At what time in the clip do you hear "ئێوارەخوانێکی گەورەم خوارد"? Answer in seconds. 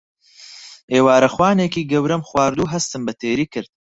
0.93-2.57